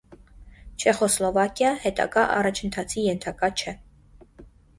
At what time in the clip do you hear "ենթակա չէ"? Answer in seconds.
3.11-3.77